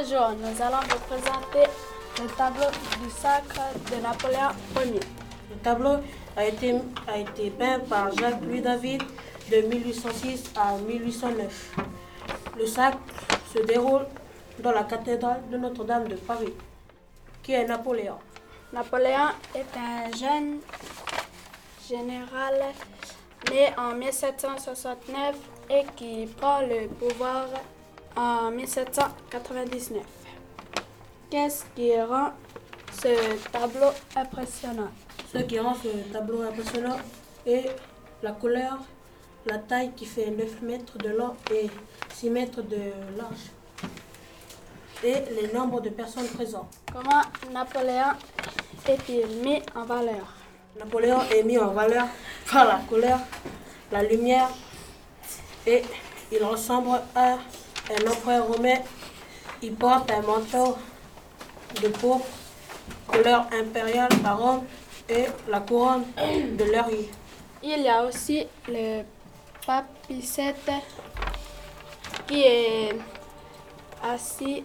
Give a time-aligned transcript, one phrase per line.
[0.00, 1.70] jour, nous allons vous présenter
[2.20, 2.66] le tableau
[3.02, 3.60] du sacre
[3.90, 5.00] de Napoléon Ier.
[5.50, 5.96] Le tableau
[6.34, 6.74] a été,
[7.06, 9.02] a été peint par Jacques-Louis David
[9.50, 11.76] de 1806 à 1809.
[12.58, 12.98] Le sacre
[13.54, 14.06] se déroule
[14.60, 16.54] dans la cathédrale de Notre-Dame de Paris,
[17.42, 18.18] qui est Napoléon.
[18.72, 20.58] Napoléon est un jeune
[21.86, 22.54] général
[23.50, 25.36] né en 1769
[25.70, 27.46] et qui prend le pouvoir
[28.16, 30.02] en 1799.
[31.30, 32.32] Qu'est-ce qui rend
[32.92, 34.90] ce tableau impressionnant?
[35.32, 36.98] Ce qui rend ce tableau impressionnant
[37.46, 37.70] est
[38.22, 38.78] la couleur,
[39.46, 41.70] la taille qui fait 9 mètres de long et
[42.14, 43.50] 6 mètres de large
[45.02, 46.72] et les nombres de personnes présentes.
[46.92, 48.12] Comment Napoléon
[48.86, 50.34] est-il mis en valeur?
[50.78, 52.06] Napoléon est mis en valeur
[52.50, 53.18] par la couleur,
[53.90, 54.48] la lumière
[55.66, 55.82] et
[56.30, 57.38] il ressemble à
[57.90, 58.78] un empereur romain.
[59.62, 60.76] Il porte un manteau
[61.80, 62.20] de peau
[63.06, 64.64] couleur impériale à Rome
[65.08, 67.10] et la couronne de laurier.
[67.62, 69.02] Il y a aussi le
[69.64, 70.70] papicette
[72.26, 72.96] qui est
[74.02, 74.64] assis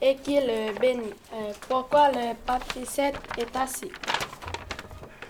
[0.00, 1.14] et qui le bénit.
[1.32, 3.90] Euh, pourquoi le papicette est assis?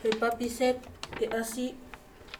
[0.05, 0.80] Le papicette
[1.20, 1.74] est assis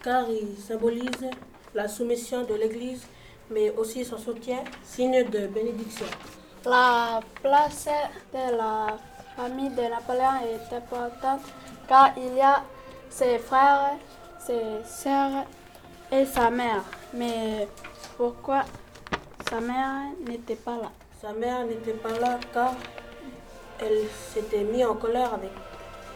[0.03, 1.29] car il symbolise
[1.73, 3.03] la soumission de l'Église,
[3.51, 6.05] mais aussi son soutien, signe de bénédiction.
[6.65, 7.87] La place
[8.33, 8.97] de la
[9.35, 11.41] famille de Napoléon est importante
[11.87, 12.63] car il y a
[13.09, 13.97] ses frères,
[14.39, 15.45] ses sœurs
[16.11, 16.83] et sa mère.
[17.13, 17.67] Mais
[18.17, 18.63] pourquoi
[19.49, 20.91] sa mère n'était pas là?
[21.21, 22.73] Sa mère n'était pas là car
[23.79, 25.51] elle s'était mise en colère avec,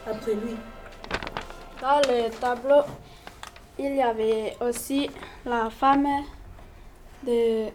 [0.05, 0.55] après lui.
[1.81, 2.83] Dans le tableau,
[3.77, 5.09] il y avait aussi
[5.45, 6.07] la femme
[7.23, 7.67] de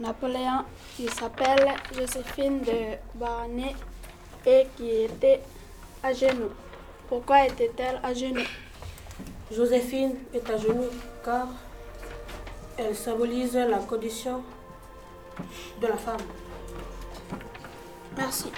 [0.00, 0.64] Napoléon
[0.96, 3.74] qui s'appelle Joséphine de Beauharnais
[4.46, 5.40] et qui était
[6.02, 6.50] à genoux.
[7.08, 8.46] Pourquoi était-elle à genoux?
[9.50, 10.90] Joséphine est à genoux
[11.24, 11.48] car
[12.78, 14.42] elle symbolise la condition
[15.80, 16.20] de la femme.
[18.16, 18.50] Merci.